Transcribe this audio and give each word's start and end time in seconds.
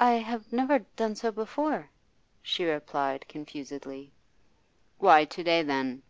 'I 0.00 0.10
have 0.22 0.52
never 0.52 0.80
done 0.96 1.14
so 1.14 1.30
before,' 1.30 1.90
she 2.42 2.64
replied 2.64 3.28
confusedly. 3.28 4.10
'Why 4.98 5.24
to 5.24 5.44
day, 5.44 5.62
then? 5.62 6.02